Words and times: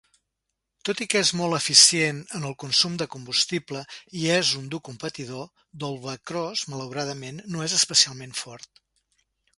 Tot 0.89 1.01
i 1.03 1.05
que 1.13 1.19
és 1.25 1.31
molt 1.41 1.57
eficient 1.57 2.21
en 2.39 2.47
el 2.51 2.55
consum 2.63 2.95
de 3.01 3.07
combustible 3.15 3.83
i 4.21 4.25
és 4.37 4.55
un 4.61 4.65
dur 4.73 4.81
competidor, 4.89 5.47
Doublecross 5.85 6.65
malauradament 6.73 7.43
no 7.57 7.65
és 7.69 7.81
especialment 7.83 8.35
fort. 8.45 8.85